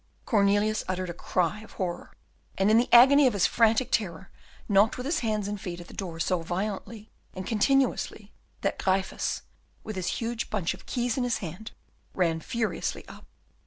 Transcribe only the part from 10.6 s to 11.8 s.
of keys in his hand,